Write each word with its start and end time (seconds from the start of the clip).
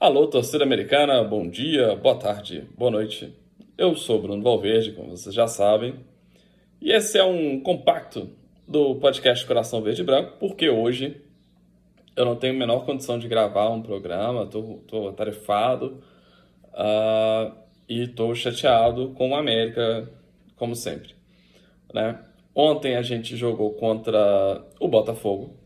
Alô, 0.00 0.26
torcida 0.26 0.64
americana, 0.64 1.22
bom 1.22 1.46
dia, 1.46 1.94
boa 1.94 2.18
tarde, 2.18 2.66
boa 2.74 2.90
noite. 2.90 3.36
Eu 3.76 3.94
sou 3.94 4.18
Bruno 4.18 4.42
Valverde, 4.42 4.92
como 4.92 5.10
vocês 5.10 5.34
já 5.34 5.46
sabem, 5.46 5.94
e 6.80 6.90
esse 6.90 7.18
é 7.18 7.22
um 7.22 7.60
compacto 7.60 8.30
do 8.66 8.94
podcast 8.94 9.44
Coração 9.44 9.82
Verde 9.82 10.00
e 10.00 10.04
Branco, 10.04 10.38
porque 10.40 10.70
hoje 10.70 11.20
eu 12.16 12.24
não 12.24 12.34
tenho 12.34 12.54
a 12.54 12.58
menor 12.58 12.86
condição 12.86 13.18
de 13.18 13.28
gravar 13.28 13.68
um 13.68 13.82
programa, 13.82 14.44
estou 14.44 15.06
atarefado 15.10 16.02
uh, 16.68 17.54
e 17.86 18.04
estou 18.04 18.34
chateado 18.34 19.10
com 19.10 19.32
o 19.32 19.36
América, 19.36 20.10
como 20.56 20.74
sempre. 20.74 21.14
Né? 21.92 22.18
Ontem 22.54 22.96
a 22.96 23.02
gente 23.02 23.36
jogou 23.36 23.74
contra 23.74 24.64
o 24.80 24.88
Botafogo, 24.88 25.59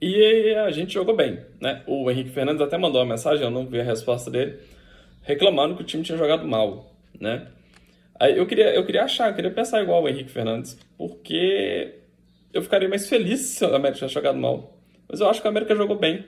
e 0.00 0.54
a 0.54 0.70
gente 0.70 0.94
jogou 0.94 1.16
bem, 1.16 1.40
né? 1.60 1.82
O 1.86 2.10
Henrique 2.10 2.30
Fernandes 2.30 2.62
até 2.62 2.78
mandou 2.78 3.00
uma 3.00 3.08
mensagem, 3.08 3.44
eu 3.44 3.50
não 3.50 3.66
vi 3.66 3.80
a 3.80 3.84
resposta 3.84 4.30
dele, 4.30 4.58
reclamando 5.22 5.74
que 5.74 5.82
o 5.82 5.84
time 5.84 6.04
tinha 6.04 6.16
jogado 6.16 6.46
mal, 6.46 6.94
né? 7.20 7.48
Aí 8.18 8.36
eu 8.36 8.46
queria, 8.46 8.74
eu 8.74 8.84
queria 8.86 9.04
achar, 9.04 9.30
eu 9.30 9.34
queria 9.34 9.50
pensar 9.50 9.82
igual 9.82 10.02
o 10.02 10.08
Henrique 10.08 10.30
Fernandes, 10.30 10.78
porque 10.96 11.94
eu 12.52 12.62
ficaria 12.62 12.88
mais 12.88 13.08
feliz 13.08 13.40
se 13.40 13.64
o 13.64 13.74
América 13.74 13.94
tivesse 13.94 14.14
jogado 14.14 14.38
mal. 14.38 14.78
Mas 15.08 15.20
eu 15.20 15.28
acho 15.28 15.40
que 15.40 15.46
o 15.46 15.50
América 15.50 15.74
jogou 15.74 15.98
bem. 15.98 16.24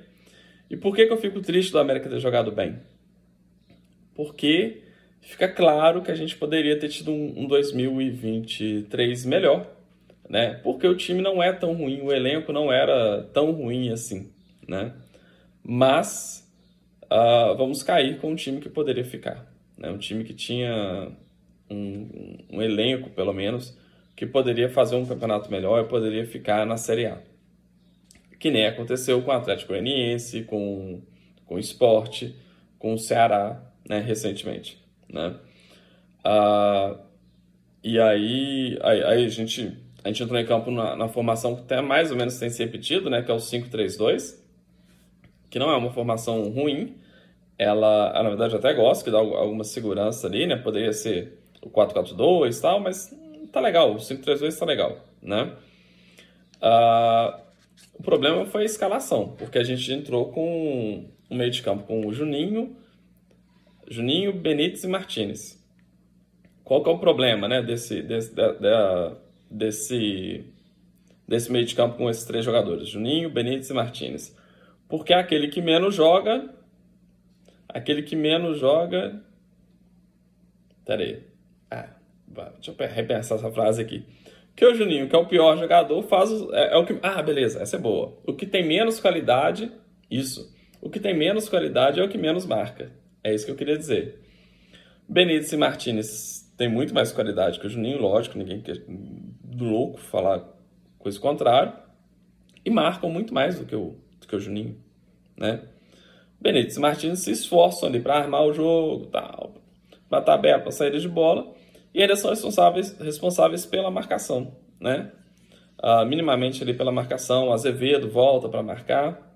E 0.69 0.77
por 0.77 0.95
que, 0.95 1.07
que 1.07 1.13
eu 1.13 1.17
fico 1.17 1.41
triste 1.41 1.73
do 1.73 1.79
América 1.79 2.09
ter 2.09 2.21
jogado 2.21 2.53
bem? 2.53 2.79
Porque 4.15 4.83
fica 5.21 5.49
claro 5.49 6.03
que 6.03 6.11
a 6.11 6.15
gente 6.15 6.37
poderia 6.37 6.79
ter 6.79 6.89
tido 6.89 7.11
um, 7.11 7.45
um 7.45 7.47
2023 7.47 9.25
melhor 9.27 9.80
né? 10.31 10.55
Porque 10.63 10.87
o 10.87 10.97
time 10.97 11.21
não 11.21 11.43
é 11.43 11.53
tão 11.53 11.75
ruim, 11.75 12.01
o 12.03 12.13
elenco 12.13 12.53
não 12.53 12.73
era 12.73 13.25
tão 13.35 13.51
ruim 13.51 13.91
assim, 13.91 14.31
né? 14.67 14.95
Mas 15.61 16.49
uh, 17.07 17.57
vamos 17.57 17.83
cair 17.83 18.21
com 18.21 18.31
um 18.31 18.37
time 18.37 18.61
que 18.61 18.69
poderia 18.69 19.05
ficar, 19.05 19.53
né? 19.77 19.91
Um 19.91 19.99
time 19.99 20.23
que 20.23 20.33
tinha 20.33 21.11
um, 21.69 22.39
um 22.49 22.63
elenco, 22.63 23.11
pelo 23.11 23.33
menos, 23.33 23.77
que 24.15 24.25
poderia 24.25 24.71
fazer 24.71 24.95
um 24.95 25.05
campeonato 25.05 25.51
melhor 25.51 25.85
e 25.85 25.89
poderia 25.89 26.25
ficar 26.25 26.65
na 26.65 26.77
Série 26.77 27.07
A. 27.07 27.19
Que 28.39 28.53
nem 28.53 28.67
aconteceu 28.67 29.21
com 29.23 29.33
o 29.33 29.35
Atlético 29.35 29.73
Goianiense, 29.73 30.45
com, 30.45 31.03
com 31.45 31.57
o 31.57 31.59
Sport, 31.59 32.31
com 32.79 32.95
o 32.95 32.99
Ceará, 32.99 33.61
né, 33.87 33.99
recentemente, 33.99 34.81
né? 35.13 35.35
Uh, 36.25 36.99
e 37.83 37.99
aí, 37.99 38.79
aí, 38.81 39.03
aí 39.03 39.25
a 39.25 39.29
gente 39.29 39.90
a 40.03 40.09
gente 40.09 40.23
entrou 40.23 40.39
em 40.41 40.47
campo 40.47 40.71
na, 40.71 40.97
na 40.97 41.09
formação 41.09 41.55
que 41.55 41.63
até 41.63 41.81
mais 41.81 42.11
ou 42.11 42.17
menos 42.17 42.39
tem 42.39 42.49
se 42.49 42.63
repetido, 42.63 43.11
né, 43.11 43.23
que 43.23 43.31
é 43.31 43.35
o 43.35 43.39
5-3-2, 43.39 44.39
que 45.51 45.59
não 45.59 45.71
é 45.71 45.77
uma 45.77 45.91
formação 45.91 46.49
ruim, 46.51 46.97
ela, 47.59 48.23
na 48.23 48.29
verdade, 48.31 48.55
eu 48.55 48.59
até 48.59 48.73
gosto, 48.73 49.05
que 49.05 49.11
dá 49.11 49.19
alguma 49.19 49.65
segurança 49.65 50.27
ali, 50.27 50.47
né, 50.47 50.57
poderia 50.57 50.93
ser 50.93 51.39
o 51.63 51.69
4-4-2 51.69 52.59
e 52.59 52.63
tal, 52.63 52.81
mas 52.81 53.15
tá 53.53 53.61
legal, 53.61 53.93
o 53.93 53.97
5-3-2 53.97 54.59
tá 54.59 54.65
legal, 54.65 54.99
né. 55.23 55.53
Uh, 56.63 57.41
o 57.99 58.03
problema 58.03 58.47
foi 58.47 58.63
a 58.63 58.65
escalação, 58.65 59.35
porque 59.37 59.59
a 59.59 59.63
gente 59.65 59.93
entrou 59.93 60.31
com 60.31 61.07
um 61.31 61.37
meio 61.37 61.51
de 61.51 61.61
campo 61.61 61.85
com 61.85 62.07
o 62.07 62.13
Juninho, 62.13 62.77
Juninho, 63.89 64.33
Benítez 64.33 64.85
e 64.85 64.89
Martinez. 64.89 65.63
Qual 66.65 66.83
que 66.83 66.89
é 66.89 66.93
o 66.93 66.99
problema, 66.99 67.49
né, 67.49 67.61
desse, 67.61 68.01
desse 68.03 68.35
da, 68.35 68.53
da 68.53 69.17
desse, 69.51 70.45
desse 71.27 71.51
meio 71.51 71.65
de 71.65 71.75
campo 71.75 71.97
com 71.97 72.09
esses 72.09 72.25
três 72.25 72.45
jogadores, 72.45 72.89
Juninho, 72.89 73.31
Benítez 73.31 73.71
e 73.71 73.75
Martinez. 73.75 74.37
Porque 74.89 75.13
aquele 75.13 75.49
que 75.49 75.63
menos 75.63 75.95
joga. 75.95 76.53
Aquele 77.69 78.03
que 78.03 78.17
menos 78.17 78.59
joga. 78.59 79.23
Pera 80.85 81.03
aí. 81.03 81.23
Ah, 81.71 81.89
deixa 82.27 82.73
eu 82.73 82.89
repensar 82.89 83.39
essa 83.39 83.53
frase 83.53 83.81
aqui. 83.81 84.05
Que 84.57 84.67
o 84.67 84.75
Juninho, 84.75 85.09
que 85.09 85.15
é 85.15 85.19
o 85.19 85.27
pior 85.27 85.57
jogador, 85.57 86.03
faz. 86.03 86.31
É, 86.53 86.75
é 86.75 86.77
o 86.77 86.85
que. 86.85 86.99
Ah, 87.03 87.23
beleza, 87.23 87.63
essa 87.63 87.77
é 87.77 87.79
boa. 87.79 88.19
O 88.27 88.35
que 88.35 88.45
tem 88.45 88.67
menos 88.67 88.99
qualidade, 88.99 89.71
isso. 90.11 90.53
O 90.83 90.91
que 90.91 90.99
tem 90.99 91.17
menos 91.17 91.49
qualidade 91.49 92.01
é 92.01 92.03
o 92.03 92.09
que 92.09 92.19
menos 92.19 92.45
marca. 92.45 92.91
É 93.23 93.33
isso 93.33 93.47
que 93.47 93.53
eu 93.53 93.57
queria 93.57 93.79
dizer. 93.79 94.21
Benítez 95.09 95.53
e 95.53 95.57
Martinez 95.57 96.53
têm 96.57 96.69
muito 96.69 96.93
mais 96.93 97.13
qualidade 97.13 97.61
que 97.61 97.67
o 97.67 97.71
Juninho, 97.71 98.01
lógico, 98.01 98.37
ninguém 98.37 98.61
louco 99.65 99.99
falar 99.99 100.45
coisa 100.99 101.19
contrária, 101.19 101.75
e 102.65 102.71
marcam 102.71 103.11
muito 103.11 103.33
mais 103.33 103.59
do 103.59 103.65
que 103.65 103.75
o, 103.75 103.97
do 104.21 104.27
que 104.27 104.37
o 104.37 104.41
Juninho, 104.41 104.77
né? 105.37 105.63
Benítez 106.41 106.77
e 106.77 106.81
Martins 106.81 107.21
se 107.21 107.31
esforçam 107.31 107.89
ali 107.89 108.01
para 108.01 108.17
armar 108.19 108.45
o 108.45 108.53
jogo, 108.53 109.07
tal, 109.07 109.55
para 110.09 110.35
aberto 110.35 110.63
para 110.63 110.73
saída 110.73 110.99
de 110.99 111.09
bola, 111.09 111.53
e 111.95 112.03
eles 112.03 112.19
são 112.19 112.31
responsáveis, 112.31 112.97
responsáveis 112.99 113.67
pela 113.67 113.91
marcação, 113.91 114.55
né? 114.79 115.13
Uh, 115.83 116.05
minimamente 116.05 116.63
ali 116.63 116.75
pela 116.75 116.93
marcação, 116.93 117.49
o 117.49 117.53
Azevedo 117.53 118.09
volta 118.09 118.49
para 118.49 118.63
marcar, 118.63 119.31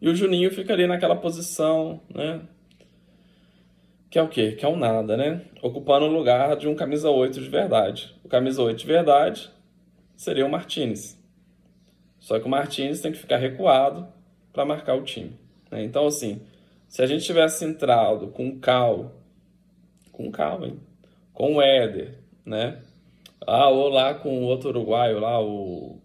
e 0.00 0.08
o 0.08 0.14
Juninho 0.14 0.50
fica 0.50 0.72
ali 0.72 0.86
naquela 0.86 1.16
posição, 1.16 2.00
né? 2.12 2.42
Que 4.10 4.18
é 4.18 4.22
o 4.22 4.28
quê? 4.28 4.52
Que 4.52 4.64
é 4.64 4.68
um 4.68 4.76
nada, 4.76 5.16
né? 5.16 5.42
Ocupando 5.62 6.06
o 6.06 6.12
lugar 6.12 6.56
de 6.56 6.68
um 6.68 6.74
camisa 6.74 7.10
8 7.10 7.40
de 7.40 7.48
verdade. 7.48 8.14
O 8.24 8.28
camisa 8.28 8.62
8 8.62 8.78
de 8.78 8.86
verdade 8.86 9.50
seria 10.16 10.46
o 10.46 10.50
Martinez. 10.50 11.20
Só 12.18 12.38
que 12.38 12.46
o 12.46 12.48
Martinez 12.48 13.00
tem 13.00 13.12
que 13.12 13.18
ficar 13.18 13.36
recuado 13.36 14.06
para 14.52 14.64
marcar 14.64 14.94
o 14.94 15.02
time. 15.02 15.38
Né? 15.70 15.84
Então, 15.84 16.06
assim, 16.06 16.40
se 16.88 17.02
a 17.02 17.06
gente 17.06 17.24
tivesse 17.24 17.64
entrado 17.64 18.28
com 18.28 18.48
o 18.48 18.58
Cal, 18.58 19.12
com 20.12 20.28
o 20.28 20.32
Cal, 20.32 20.64
hein? 20.64 20.80
com 21.36 21.56
o 21.56 21.62
Éder, 21.62 22.18
né? 22.44 22.78
Ah, 23.46 23.68
ou 23.68 23.88
lá 23.88 24.14
com 24.14 24.40
o 24.40 24.44
outro 24.44 24.70
uruguaio 24.70 25.20
lá, 25.20 25.40
o. 25.40 26.00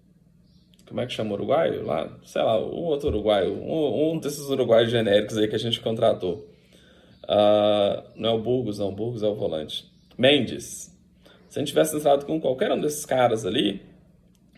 Como 0.85 0.99
é 0.99 1.05
que 1.05 1.13
chama 1.13 1.31
o 1.31 1.33
uruguaio? 1.35 1.85
Lá, 1.85 2.11
sei 2.25 2.41
lá, 2.41 2.59
o 2.59 2.83
outro 2.83 3.07
uruguaio, 3.07 3.53
um, 3.53 4.11
um 4.11 4.19
desses 4.19 4.49
uruguaios 4.49 4.91
genéricos 4.91 5.37
aí 5.37 5.47
que 5.47 5.55
a 5.55 5.59
gente 5.59 5.79
contratou. 5.79 6.50
Uh, 7.23 8.03
não 8.15 8.29
é 8.29 8.33
o 8.33 8.39
Burgos, 8.39 8.79
não. 8.79 8.89
O 8.89 8.91
Burgos 8.91 9.23
é 9.23 9.27
o 9.27 9.35
volante. 9.35 9.85
Mendes. 10.17 10.91
Se 11.47 11.59
a 11.59 11.61
gente 11.61 11.69
tivesse 11.69 11.95
entrado 11.95 12.25
com 12.25 12.39
qualquer 12.39 12.71
um 12.71 12.79
desses 12.79 13.05
caras 13.05 13.45
ali, 13.45 13.81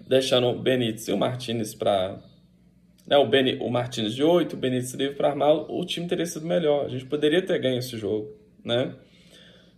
deixando 0.07 0.47
o 0.47 0.59
Benítez 0.59 1.07
e 1.07 1.12
o 1.12 1.18
Martinez 1.18 1.74
para. 1.74 2.19
Né, 3.06 3.18
o, 3.18 3.28
Beni, 3.28 3.57
o 3.59 3.69
Martinez 3.69 4.16
de 4.16 4.24
8, 4.24 4.53
o 4.53 4.57
Benítez 4.57 4.94
livre 4.94 5.16
para 5.16 5.29
armar, 5.29 5.53
o 5.53 5.85
time 5.85 6.07
teria 6.07 6.25
sido 6.25 6.46
melhor. 6.46 6.85
A 6.85 6.90
gente 6.90 7.06
poderia 7.06 7.41
ter 7.41 7.59
ganho 7.59 7.79
esse 7.79 7.97
jogo. 7.97 8.31
Né? 8.63 8.95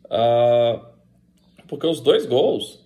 Uh, 0.06 0.86
porque 1.68 1.88
os 1.88 2.02
dois 2.02 2.26
gols. 2.26 2.84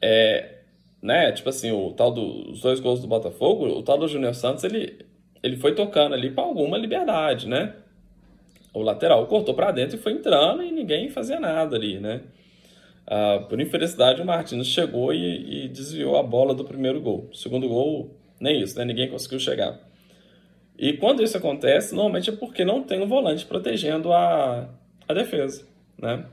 É, 0.00 0.58
né, 1.00 1.32
tipo 1.32 1.48
assim, 1.48 1.72
o 1.72 1.92
tal 1.92 2.12
dos 2.12 2.60
dois 2.60 2.78
gols 2.78 3.00
do 3.00 3.08
Botafogo, 3.08 3.66
o 3.66 3.82
tal 3.82 3.98
do 3.98 4.06
Júnior 4.06 4.34
Santos, 4.34 4.62
ele, 4.62 5.04
ele 5.42 5.56
foi 5.56 5.74
tocando 5.74 6.14
ali 6.14 6.30
para 6.30 6.44
alguma 6.44 6.78
liberdade, 6.78 7.48
né? 7.48 7.74
O 8.72 8.80
lateral 8.80 9.26
cortou 9.26 9.54
para 9.54 9.70
dentro 9.70 9.96
e 9.96 10.00
foi 10.00 10.12
entrando 10.12 10.62
e 10.62 10.72
ninguém 10.72 11.10
fazia 11.10 11.38
nada 11.38 11.76
ali, 11.76 12.00
né? 12.00 12.22
Ah, 13.06 13.44
por 13.48 13.60
infelicidade, 13.60 14.22
o 14.22 14.24
Martins 14.24 14.66
chegou 14.66 15.12
e, 15.12 15.64
e, 15.64 15.68
desviou 15.68 16.16
a 16.16 16.22
bola 16.22 16.54
do 16.54 16.64
primeiro 16.64 17.00
gol. 17.00 17.28
Segundo 17.34 17.68
gol, 17.68 18.16
nem 18.40 18.60
isso, 18.60 18.78
né? 18.78 18.84
Ninguém 18.84 19.08
conseguiu 19.10 19.38
chegar. 19.38 19.78
E 20.78 20.94
quando 20.94 21.22
isso 21.22 21.36
acontece, 21.36 21.94
normalmente 21.94 22.30
é 22.30 22.32
porque 22.32 22.64
não 22.64 22.82
tem 22.82 23.00
um 23.00 23.06
volante 23.06 23.44
protegendo 23.44 24.12
a, 24.12 24.68
a 25.08 25.14
defesa, 25.14 25.66
né? 25.98 26.24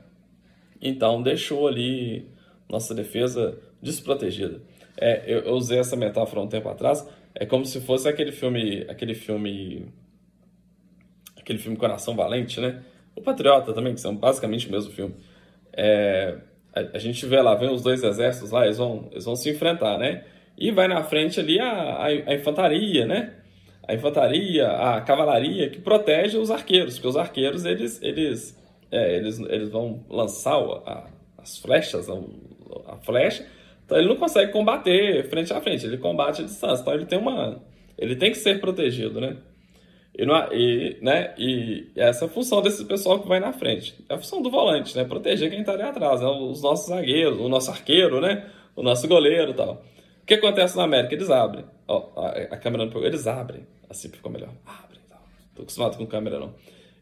Então, 0.80 1.22
deixou 1.22 1.68
ali 1.68 2.28
nossa 2.68 2.94
defesa 2.94 3.58
desprotegida. 3.82 4.62
É, 4.96 5.22
eu, 5.26 5.40
eu 5.40 5.54
usei 5.54 5.78
essa 5.78 5.96
metáfora 5.96 6.40
um 6.40 6.48
tempo 6.48 6.68
atrás. 6.68 7.06
É 7.34 7.44
como 7.44 7.64
se 7.66 7.80
fosse 7.80 8.08
aquele 8.08 8.32
filme, 8.32 8.86
aquele 8.88 9.14
filme 9.14 9.92
aquele 11.50 11.58
filme 11.58 11.76
Coração 11.76 12.14
Valente, 12.14 12.60
né? 12.60 12.80
O 13.16 13.20
Patriota 13.20 13.72
também, 13.72 13.92
que 13.92 14.00
são 14.00 14.14
basicamente 14.14 14.68
o 14.68 14.70
mesmo 14.70 14.92
filme. 14.92 15.14
É, 15.72 16.36
a, 16.72 16.96
a, 16.96 16.98
gente 16.98 17.26
vê 17.26 17.42
lá, 17.42 17.56
vem 17.56 17.72
os 17.72 17.82
dois 17.82 18.02
exércitos 18.04 18.52
lá, 18.52 18.64
eles 18.64 18.78
vão, 18.78 19.08
eles 19.10 19.24
vão 19.24 19.34
se 19.34 19.50
enfrentar, 19.50 19.98
né? 19.98 20.24
E 20.56 20.70
vai 20.70 20.86
na 20.86 21.02
frente 21.02 21.40
ali 21.40 21.58
a, 21.58 21.72
a, 21.72 22.06
a 22.06 22.34
infantaria, 22.34 23.04
né? 23.04 23.34
A 23.86 23.94
infantaria, 23.94 24.68
a 24.68 25.00
cavalaria 25.00 25.68
que 25.68 25.80
protege 25.80 26.38
os 26.38 26.50
arqueiros, 26.50 26.94
porque 26.94 27.08
os 27.08 27.16
arqueiros 27.16 27.64
eles, 27.64 28.00
eles, 28.00 28.56
é, 28.92 29.16
eles, 29.16 29.40
eles 29.40 29.68
vão 29.70 30.04
lançar 30.08 30.54
a, 30.54 31.08
as 31.38 31.58
flechas, 31.58 32.08
a, 32.08 32.96
flecha, 32.98 33.44
então 33.84 33.98
ele 33.98 34.06
não 34.06 34.16
consegue 34.16 34.52
combater 34.52 35.28
frente 35.28 35.52
a 35.52 35.60
frente, 35.60 35.84
ele 35.84 35.98
combate 35.98 36.42
a 36.42 36.44
distância, 36.44 36.82
então 36.82 36.94
ele 36.94 37.06
tem 37.06 37.18
uma, 37.18 37.60
ele 37.98 38.14
tem 38.14 38.30
que 38.30 38.38
ser 38.38 38.60
protegido, 38.60 39.20
né? 39.20 39.36
E, 40.16 40.26
não, 40.26 40.52
e, 40.52 40.98
né, 41.00 41.34
e 41.38 41.90
essa 41.96 42.24
é 42.24 42.28
a 42.28 42.30
função 42.30 42.60
desse 42.60 42.84
pessoal 42.84 43.20
que 43.20 43.28
vai 43.28 43.40
na 43.40 43.52
frente. 43.52 43.94
É 44.08 44.14
a 44.14 44.18
função 44.18 44.42
do 44.42 44.50
volante, 44.50 44.96
né? 44.96 45.04
Proteger 45.04 45.50
quem 45.50 45.60
está 45.60 45.72
ali 45.72 45.82
atrás, 45.82 46.20
né? 46.20 46.26
os 46.26 46.62
nossos 46.62 46.88
zagueiros, 46.88 47.38
o 47.38 47.48
nosso 47.48 47.70
arqueiro, 47.70 48.20
né? 48.20 48.50
O 48.74 48.82
nosso 48.82 49.06
goleiro 49.06 49.52
e 49.52 49.54
tal. 49.54 49.84
O 50.22 50.26
que 50.26 50.34
acontece 50.34 50.76
na 50.76 50.84
América? 50.84 51.14
Eles 51.14 51.30
abrem. 51.30 51.64
Ó, 51.86 52.12
a, 52.16 52.28
a 52.28 52.56
câmera 52.56 52.84
não 52.84 52.92
pegou. 52.92 53.06
Eles 53.06 53.26
abrem. 53.26 53.66
Assim 53.88 54.08
ficou 54.08 54.30
melhor. 54.30 54.50
Abrem 54.66 55.00
tal. 55.08 55.22
tô 55.54 55.62
acostumado 55.62 55.96
com 55.96 56.06
câmera 56.06 56.38
não. 56.38 56.54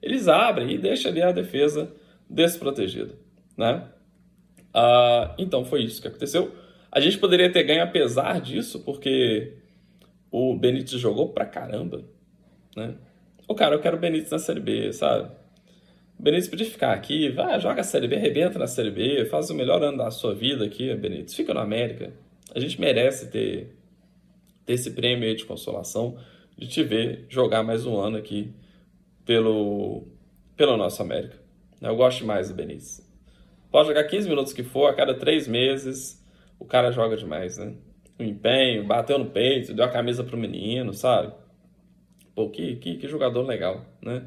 Eles 0.02 0.28
abrem 0.28 0.70
e 0.70 0.78
deixam 0.78 1.10
ali 1.10 1.22
a 1.22 1.32
defesa 1.32 1.92
desprotegida, 2.28 3.14
né? 3.56 3.84
Uh, 4.74 5.34
então 5.38 5.64
foi 5.64 5.82
isso 5.82 6.00
que 6.00 6.08
aconteceu. 6.08 6.54
A 6.90 7.00
gente 7.00 7.18
poderia 7.18 7.50
ter 7.50 7.64
ganho 7.64 7.82
apesar 7.82 8.40
disso, 8.40 8.80
porque 8.80 9.56
o 10.30 10.54
Benítez 10.54 11.00
jogou 11.00 11.30
pra 11.30 11.44
caramba, 11.44 12.04
né? 12.78 12.94
O 13.46 13.54
cara, 13.54 13.74
eu 13.74 13.80
quero 13.80 13.96
o 13.96 14.00
Benítez 14.00 14.30
na 14.30 14.38
Série 14.38 14.60
B, 14.60 14.92
sabe? 14.92 15.30
O 16.18 16.22
Benítez 16.22 16.48
podia 16.48 16.66
ficar 16.66 16.92
aqui, 16.92 17.28
vai, 17.30 17.58
joga 17.60 17.80
a 17.80 17.84
Série 17.84 18.08
B, 18.08 18.16
arrebenta 18.16 18.58
na 18.58 18.66
Série 18.66 18.90
B, 18.90 19.24
faz 19.26 19.50
o 19.50 19.54
melhor 19.54 19.82
ano 19.82 19.98
da 19.98 20.10
sua 20.10 20.34
vida 20.34 20.64
aqui, 20.64 20.94
Benítez. 20.94 21.34
Fica 21.34 21.54
no 21.54 21.60
América. 21.60 22.12
A 22.54 22.60
gente 22.60 22.80
merece 22.80 23.30
ter, 23.30 23.76
ter 24.64 24.72
esse 24.72 24.90
prêmio 24.92 25.28
aí 25.28 25.34
de 25.34 25.44
consolação 25.44 26.18
de 26.56 26.66
te 26.66 26.82
ver 26.82 27.24
jogar 27.28 27.62
mais 27.62 27.86
um 27.86 27.96
ano 27.96 28.16
aqui 28.16 28.52
pelo, 29.24 30.08
pelo 30.56 30.76
nosso 30.76 31.00
América. 31.00 31.36
Eu 31.80 31.94
gosto 31.94 32.26
mais 32.26 32.48
do 32.48 32.54
Benítez. 32.54 33.06
Pode 33.70 33.88
jogar 33.88 34.04
15 34.04 34.28
minutos 34.28 34.52
que 34.52 34.62
for, 34.62 34.88
a 34.88 34.94
cada 34.94 35.14
três 35.14 35.46
meses, 35.46 36.24
o 36.58 36.64
cara 36.64 36.90
joga 36.90 37.16
demais, 37.16 37.58
né? 37.58 37.74
O 38.18 38.22
empenho, 38.22 38.84
bateu 38.84 39.18
no 39.18 39.26
peito, 39.26 39.72
deu 39.72 39.84
a 39.84 39.90
camisa 39.90 40.24
pro 40.24 40.36
menino, 40.36 40.92
sabe? 40.92 41.32
Pô, 42.38 42.48
que, 42.48 42.76
que, 42.76 42.98
que 42.98 43.08
jogador 43.08 43.44
legal, 43.44 43.84
né? 44.00 44.22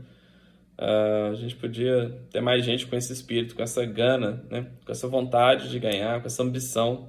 Uh, 0.78 1.32
a 1.32 1.36
gente 1.36 1.56
podia 1.56 2.14
ter 2.30 2.42
mais 2.42 2.66
gente 2.66 2.86
com 2.86 2.94
esse 2.98 3.14
espírito, 3.14 3.56
com 3.56 3.64
essa 3.64 3.86
gana, 3.86 4.44
né? 4.50 4.68
com 4.86 4.92
essa 4.92 5.08
vontade 5.08 5.70
de 5.70 5.80
ganhar, 5.80 6.20
com 6.20 6.28
essa 6.28 6.44
ambição 6.44 7.08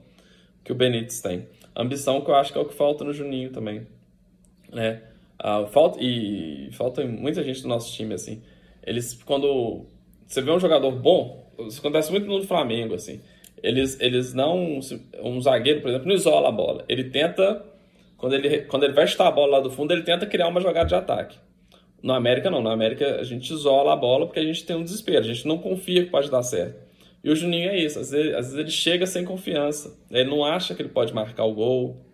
que 0.63 0.71
o 0.71 0.77
Benítez 0.77 1.21
tem. 1.21 1.49
Ambição 1.75 2.21
que 2.21 2.31
eu 2.31 2.37
acho 2.37 2.53
que 2.53 2.59
é 2.59 2.61
o 2.61 2.65
que 2.65 2.75
falta 2.75 3.03
no 3.03 3.13
Juninho 3.13 3.51
também. 3.51 3.85
Né? 4.73 5.03
Uh, 5.45 5.67
falta, 5.73 5.99
e 6.01 6.71
falta 6.71 7.05
muita 7.05 7.43
gente 7.43 7.63
do 7.63 7.69
nosso 7.69 7.93
time, 7.93 8.15
assim. 8.15 8.41
Eles, 8.87 9.21
quando 9.25 9.85
você 10.25 10.41
vê 10.41 10.53
um 10.53 10.61
jogador 10.61 10.93
bom, 10.93 11.53
isso 11.67 11.81
acontece 11.81 12.13
muito 12.13 12.29
no 12.29 12.45
Flamengo, 12.45 12.95
assim. 12.95 13.21
Eles, 13.61 13.99
eles 14.01 14.33
não. 14.33 14.79
Um 15.21 15.41
zagueiro, 15.41 15.81
por 15.81 15.89
exemplo, 15.89 16.07
não 16.07 16.15
isola 16.15 16.49
a 16.49 16.53
bola. 16.53 16.85
Ele 16.89 17.11
tenta. 17.11 17.72
Quando 18.23 18.35
ele, 18.35 18.59
quando 18.61 18.85
ele 18.85 18.93
vai 18.93 19.05
chutar 19.05 19.27
a 19.27 19.33
bola 19.33 19.57
lá 19.57 19.61
do 19.61 19.69
fundo, 19.69 19.93
ele 19.93 20.03
tenta 20.03 20.25
criar 20.25 20.47
uma 20.47 20.61
jogada 20.61 20.87
de 20.87 20.95
ataque. 20.95 21.37
No 22.01 22.13
América, 22.13 22.49
não. 22.49 22.63
Na 22.63 22.73
América, 22.73 23.17
a 23.17 23.25
gente 23.25 23.53
isola 23.53 23.95
a 23.95 23.97
bola 23.97 24.27
porque 24.27 24.39
a 24.39 24.45
gente 24.45 24.65
tem 24.65 24.77
um 24.77 24.85
desespero. 24.85 25.19
A 25.19 25.35
gente 25.35 25.45
não 25.45 25.59
confia 25.59 26.05
que 26.05 26.09
pode 26.09 26.31
dar 26.31 26.45
certo. 26.45 26.79
E 27.25 27.29
o 27.29 27.35
Juninho 27.35 27.69
é 27.69 27.77
isso. 27.77 27.99
Às 27.99 28.13
vezes, 28.13 28.33
às 28.33 28.45
vezes 28.45 28.59
ele 28.61 28.71
chega 28.71 29.07
sem 29.07 29.25
confiança. 29.25 29.99
Ele 30.09 30.31
não 30.31 30.45
acha 30.45 30.73
que 30.73 30.81
ele 30.81 30.89
pode 30.89 31.13
marcar 31.13 31.43
o 31.43 31.53
gol. 31.53 32.07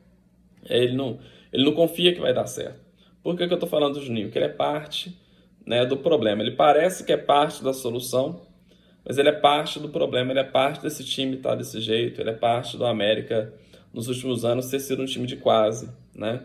Ele 0.64 0.94
não, 0.94 1.18
ele 1.52 1.62
não 1.62 1.72
confia 1.72 2.14
que 2.14 2.20
vai 2.20 2.32
dar 2.32 2.46
certo. 2.46 2.80
Por 3.22 3.36
que, 3.36 3.46
que 3.46 3.52
eu 3.52 3.56
estou 3.56 3.68
falando 3.68 3.98
do 3.98 4.00
Juninho? 4.02 4.28
Porque 4.28 4.38
ele 4.38 4.46
é 4.46 4.48
parte 4.48 5.14
né, 5.66 5.84
do 5.84 5.98
problema. 5.98 6.40
Ele 6.40 6.52
parece 6.52 7.04
que 7.04 7.12
é 7.12 7.18
parte 7.18 7.62
da 7.62 7.74
solução, 7.74 8.40
mas 9.04 9.18
ele 9.18 9.28
é 9.28 9.32
parte 9.32 9.78
do 9.78 9.90
problema. 9.90 10.32
Ele 10.32 10.40
é 10.40 10.44
parte 10.44 10.80
desse 10.80 11.04
time 11.04 11.36
estar 11.36 11.50
tá 11.50 11.56
desse 11.56 11.82
jeito. 11.82 12.18
Ele 12.18 12.30
é 12.30 12.34
parte 12.34 12.78
do 12.78 12.86
América 12.86 13.52
nos 13.92 14.08
últimos 14.08 14.44
anos 14.44 14.70
ter 14.70 14.80
sido 14.80 15.02
um 15.02 15.06
time 15.06 15.26
de 15.26 15.36
quase, 15.36 15.90
né? 16.14 16.42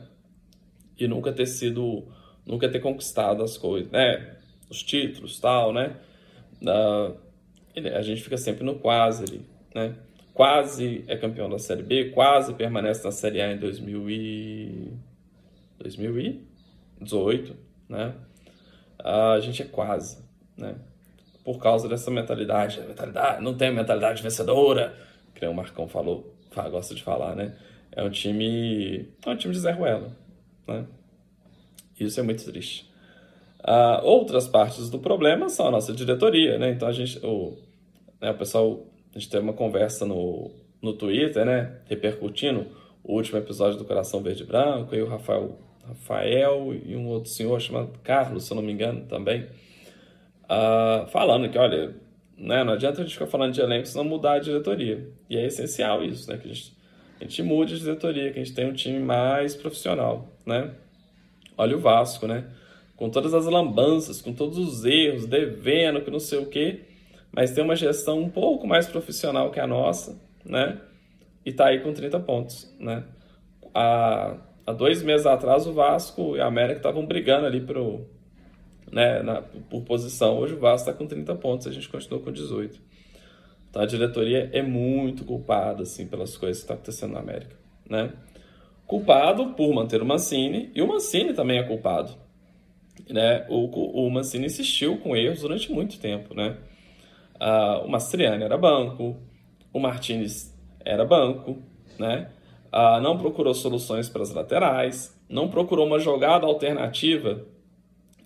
E 0.97 1.07
nunca 1.07 1.31
ter 1.31 1.45
sido, 1.45 2.07
nunca 2.45 2.69
ter 2.69 2.79
conquistado 2.79 3.43
as 3.43 3.57
coisas, 3.57 3.91
né? 3.91 4.37
Os 4.69 4.81
títulos, 4.83 5.39
tal, 5.39 5.73
né? 5.73 5.97
Uh, 6.61 7.17
a 7.95 8.01
gente 8.01 8.21
fica 8.21 8.37
sempre 8.37 8.63
no 8.63 8.75
quase 8.75 9.23
ali, 9.23 9.45
né? 9.73 9.95
Quase 10.33 11.03
é 11.07 11.15
campeão 11.17 11.49
da 11.49 11.59
Série 11.59 11.83
B, 11.83 12.09
quase 12.09 12.53
permanece 12.53 13.03
na 13.03 13.11
Série 13.11 13.41
A 13.41 13.51
em 13.51 13.57
2000 13.57 14.09
e... 14.09 14.93
2018, 15.79 17.55
né? 17.89 18.13
a 19.03 19.39
gente 19.41 19.61
é 19.61 19.65
quase, 19.65 20.23
né? 20.57 20.75
Por 21.43 21.59
causa 21.59 21.89
dessa 21.89 22.09
mentalidade, 22.09 22.79
mentalidade 22.79 23.43
não 23.43 23.53
tem 23.53 23.69
mentalidade 23.69 24.23
vencedora, 24.23 24.95
que 25.33 25.45
o 25.45 25.53
Marcão 25.53 25.87
falou, 25.87 26.33
gosta 26.71 26.93
de 26.93 27.03
falar, 27.03 27.35
né? 27.35 27.55
É 27.91 28.03
um 28.03 28.09
time, 28.09 29.09
é 29.25 29.29
um 29.29 29.35
time 29.35 29.53
de 29.53 29.59
Zé 29.59 29.71
Ruela, 29.71 30.15
né? 30.67 30.85
Isso 31.99 32.19
é 32.19 32.23
muito 32.23 32.43
triste. 32.43 32.91
Uh, 33.61 34.03
outras 34.03 34.47
partes 34.47 34.89
do 34.89 34.99
problema 34.99 35.47
são 35.47 35.67
a 35.67 35.71
nossa 35.71 35.93
diretoria, 35.93 36.57
né? 36.57 36.71
Então 36.71 36.87
a 36.87 36.91
gente, 36.91 37.17
o, 37.25 37.57
né, 38.19 38.31
o 38.31 38.37
pessoal, 38.37 38.85
a 39.15 39.19
gente 39.19 39.29
teve 39.29 39.43
uma 39.43 39.53
conversa 39.53 40.05
no, 40.05 40.51
no 40.81 40.93
Twitter, 40.93 41.45
né? 41.45 41.79
Repercutindo 41.85 42.67
o 43.03 43.15
último 43.15 43.37
episódio 43.37 43.77
do 43.77 43.85
Coração 43.85 44.21
Verde 44.21 44.43
Branco, 44.43 44.95
e 44.95 45.01
o 45.01 45.07
Rafael 45.07 45.57
Rafael 45.87 46.73
e 46.85 46.95
um 46.95 47.07
outro 47.07 47.29
senhor 47.29 47.59
chamado 47.59 47.91
Carlos, 48.03 48.45
se 48.45 48.51
eu 48.51 48.55
não 48.55 48.63
me 48.63 48.71
engano, 48.71 49.05
também, 49.05 49.43
uh, 50.45 51.05
falando 51.07 51.49
que, 51.49 51.57
olha, 51.57 51.93
né, 52.43 52.63
não 52.63 52.73
adianta 52.73 52.99
a 52.99 53.03
gente 53.03 53.13
ficar 53.13 53.27
falando 53.27 53.53
de 53.53 53.61
elenco 53.61 53.87
se 53.87 53.95
não 53.95 54.03
mudar 54.03 54.33
a 54.33 54.39
diretoria. 54.39 55.07
E 55.29 55.37
é 55.37 55.45
essencial 55.45 56.03
isso, 56.03 56.29
né, 56.29 56.37
que 56.37 56.49
a 56.49 56.53
gente, 56.53 56.77
a 57.19 57.23
gente 57.23 57.41
mude 57.41 57.75
a 57.75 57.77
diretoria, 57.77 58.31
que 58.31 58.39
a 58.39 58.43
gente 58.43 58.53
tenha 58.53 58.67
um 58.67 58.73
time 58.73 58.99
mais 58.99 59.55
profissional, 59.55 60.27
né? 60.45 60.71
Olha 61.57 61.77
o 61.77 61.79
Vasco, 61.79 62.27
né? 62.27 62.45
Com 62.95 63.09
todas 63.09 63.33
as 63.33 63.45
lambanças, 63.45 64.21
com 64.21 64.33
todos 64.33 64.57
os 64.57 64.83
erros, 64.83 65.25
devendo, 65.25 66.01
que 66.01 66.11
não 66.11 66.19
sei 66.19 66.39
o 66.39 66.47
quê, 66.47 66.81
mas 67.31 67.51
tem 67.51 67.63
uma 67.63 67.75
gestão 67.75 68.19
um 68.19 68.29
pouco 68.29 68.67
mais 68.67 68.87
profissional 68.87 69.49
que 69.49 69.59
a 69.59 69.67
nossa, 69.67 70.19
né? 70.43 70.79
E 71.45 71.53
tá 71.53 71.67
aí 71.67 71.79
com 71.79 71.93
30 71.93 72.19
pontos, 72.19 72.75
né? 72.79 73.03
A 73.73 74.37
há 74.65 74.71
dois 74.71 75.03
meses 75.03 75.25
atrás 75.25 75.67
o 75.67 75.73
Vasco 75.73 76.35
e 76.35 76.41
a 76.41 76.47
América 76.47 76.79
estavam 76.79 77.05
brigando 77.05 77.45
ali 77.45 77.61
pro, 77.61 78.05
né, 78.91 79.21
na, 79.21 79.41
por 79.41 79.81
posição. 79.83 80.37
Hoje 80.37 80.53
o 80.53 80.59
Vasco 80.59 80.89
está 80.89 80.93
com 80.93 81.07
30 81.07 81.35
pontos, 81.35 81.67
a 81.67 81.71
gente 81.71 81.89
continua 81.89 82.19
com 82.19 82.31
18. 82.31 82.79
Então 83.69 83.81
a 83.81 83.85
diretoria 83.85 84.49
é 84.53 84.61
muito 84.61 85.25
culpada 85.25 85.83
assim, 85.83 86.07
pelas 86.07 86.37
coisas 86.37 86.57
que 86.57 86.63
estão 86.63 86.75
tá 86.75 86.81
acontecendo 86.81 87.13
na 87.13 87.19
América. 87.19 87.55
Né? 87.89 88.11
Culpado 88.85 89.53
por 89.53 89.73
manter 89.73 90.01
o 90.01 90.05
Mancini, 90.05 90.71
e 90.75 90.81
o 90.81 90.87
Mancini 90.87 91.33
também 91.33 91.59
é 91.59 91.63
culpado. 91.63 92.13
Né? 93.09 93.45
O, 93.49 94.05
o 94.05 94.09
Mancini 94.11 94.45
insistiu 94.45 94.97
com 94.97 95.15
erros 95.15 95.41
durante 95.41 95.71
muito 95.71 95.99
tempo. 95.99 96.35
Né? 96.35 96.57
Ah, 97.39 97.81
o 97.83 97.89
Mastriani 97.89 98.43
era 98.43 98.57
banco, 98.57 99.17
o 99.73 99.79
Martinez 99.79 100.53
era 100.85 101.03
banco, 101.03 101.57
né? 101.97 102.29
ah, 102.73 102.99
não 102.99 103.19
procurou 103.19 103.53
soluções 103.53 104.09
para 104.09 104.23
as 104.23 104.33
laterais, 104.33 105.15
não 105.29 105.47
procurou 105.47 105.85
uma 105.85 105.99
jogada 105.99 106.47
alternativa. 106.47 107.45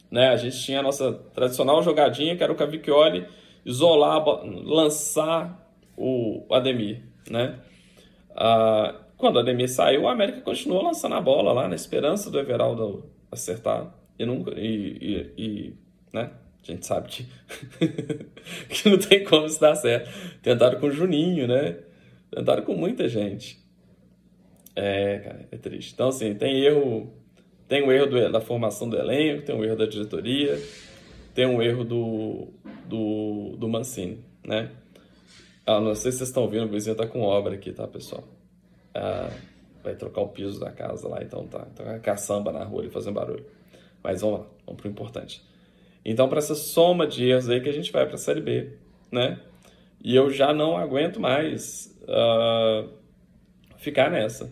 Né? 0.10 0.30
A 0.30 0.38
gente 0.38 0.60
tinha 0.62 0.80
a 0.80 0.84
nossa 0.84 1.14
tradicional 1.34 1.82
jogadinha, 1.84 2.36
que 2.36 2.44
era 2.44 2.52
o 2.52 2.56
Cavicchioli, 2.56 3.28
isolar, 3.66 4.24
lançar 4.44 5.72
o 5.98 6.46
Ademir. 6.52 7.04
Né? 7.30 7.60
Ah, 8.36 8.96
quando 9.18 9.38
o 9.38 9.40
Ademir 9.40 9.70
saiu, 9.70 10.04
o 10.04 10.08
América 10.08 10.42
continuou 10.42 10.84
lançando 10.84 11.16
a 11.16 11.22
bola 11.22 11.52
lá, 11.52 11.68
na 11.68 11.76
esperança 11.76 12.30
do 12.30 12.40
Everaldo 12.40 13.10
acertar. 13.32 13.94
E, 14.18 14.26
nunca, 14.26 14.52
e, 14.60 15.34
e, 15.38 15.44
e 15.44 15.74
né? 16.14 16.32
A 16.64 16.72
gente 16.72 16.86
sabe 16.86 17.08
que, 17.08 17.26
que 18.70 18.90
não 18.90 18.98
tem 18.98 19.24
como 19.24 19.46
isso 19.46 19.60
dar 19.60 19.76
certo. 19.76 20.10
Tentaram 20.42 20.80
com 20.80 20.88
o 20.88 20.92
Juninho, 20.92 21.48
né? 21.48 21.78
Tentaram 22.30 22.64
com 22.64 22.74
muita 22.74 23.08
gente. 23.08 23.58
É, 24.76 25.20
cara, 25.20 25.48
é 25.52 25.58
triste. 25.58 25.94
Então, 25.94 26.10
assim, 26.10 26.36
tem 26.36 26.64
erro. 26.64 27.14
Tem 27.68 27.84
o 27.84 27.92
erro 27.92 28.08
do, 28.08 28.32
da 28.32 28.40
formação 28.40 28.90
do 28.90 28.98
elenco, 28.98 29.44
tem 29.44 29.56
o 29.56 29.64
erro 29.64 29.76
da 29.76 29.86
diretoria, 29.86 30.58
tem 31.34 31.46
o 31.46 31.62
erro 31.62 31.84
do, 31.84 32.48
do, 32.86 33.56
do 33.58 33.68
Mancini, 33.68 34.24
né? 34.46 34.72
Ah, 35.66 35.82
não 35.82 35.94
sei 35.94 36.12
se 36.12 36.20
vocês 36.20 36.30
estão 36.30 36.44
ouvindo, 36.44 36.66
o 36.66 36.70
vizinho 36.70 36.96
tá 36.96 37.06
com 37.06 37.22
obra 37.22 37.56
aqui, 37.56 37.74
tá, 37.74 37.86
pessoal? 37.86 38.24
Ah, 38.96 39.30
vai 39.84 39.96
trocar 39.96 40.22
o 40.22 40.30
piso 40.30 40.60
da 40.60 40.72
casa 40.72 41.08
lá, 41.10 41.22
então 41.22 41.46
tá. 41.46 41.68
Então 41.74 41.90
é 41.90 42.00
caçamba 42.00 42.52
na 42.54 42.64
rua 42.64 42.82
ali 42.82 42.90
fazendo 42.90 43.16
barulho. 43.16 43.46
Mas 44.02 44.22
vamos 44.22 44.40
lá, 44.40 44.46
vamos 44.66 44.82
pro 44.82 44.90
importante. 44.90 45.44
Então, 46.06 46.30
para 46.30 46.40
essa 46.40 46.56
soma 46.56 47.06
de 47.06 47.30
erros 47.30 47.50
aí 47.50 47.60
que 47.60 47.68
a 47.68 47.74
gente 47.74 47.92
vai 47.92 48.06
para 48.06 48.16
a 48.16 48.18
Série 48.18 48.40
B, 48.40 48.78
né? 49.12 49.40
E 50.02 50.16
eu 50.16 50.30
já 50.30 50.54
não 50.54 50.78
aguento 50.78 51.20
mais 51.20 51.94
uh, 52.04 52.90
ficar 53.78 54.10
nessa 54.10 54.50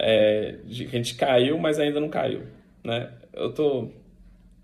é, 0.00 0.56
de 0.64 0.86
que 0.86 0.96
a 0.96 0.98
gente 0.98 1.14
caiu, 1.14 1.58
mas 1.58 1.78
ainda 1.78 2.00
não 2.00 2.08
caiu, 2.08 2.42
né? 2.82 3.12
Eu 3.32 3.52
tô 3.52 3.88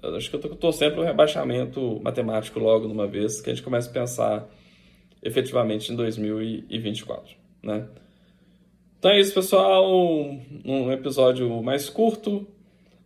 eu 0.02 0.16
acho 0.16 0.30
que 0.30 0.36
eu 0.36 0.40
tô 0.40 0.70
para 0.70 1.00
o 1.00 1.02
rebaixamento 1.02 2.00
matemático 2.02 2.58
logo 2.58 2.86
de 2.86 2.92
uma 2.92 3.06
vez, 3.06 3.40
que 3.40 3.50
a 3.50 3.54
gente 3.54 3.64
comece 3.64 3.88
a 3.88 3.92
pensar 3.92 4.48
efetivamente 5.22 5.92
em 5.92 5.96
2024, 5.96 7.34
né? 7.62 7.86
Então 8.98 9.10
é 9.10 9.20
isso, 9.20 9.34
pessoal. 9.34 9.84
Um 10.64 10.92
episódio 10.92 11.62
mais 11.62 11.90
curto, 11.90 12.46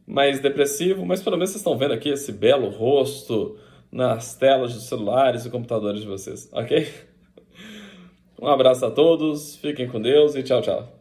mais 0.06 0.40
depressivo, 0.40 1.06
mas 1.06 1.22
pelo 1.22 1.36
menos 1.36 1.50
vocês 1.50 1.60
estão 1.60 1.76
vendo 1.76 1.94
aqui 1.94 2.10
esse 2.10 2.32
belo 2.32 2.68
rosto 2.68 3.58
nas 3.90 4.34
telas 4.36 4.74
dos 4.74 4.84
celulares 4.84 5.46
e 5.46 5.50
computadores 5.50 6.02
de 6.02 6.06
vocês, 6.06 6.48
ok? 6.52 6.86
Um 8.42 8.46
abraço 8.46 8.86
a 8.86 8.90
todos, 8.90 9.56
fiquem 9.56 9.86
com 9.86 10.00
Deus 10.00 10.34
e 10.34 10.42
tchau, 10.42 10.62
tchau. 10.62 10.99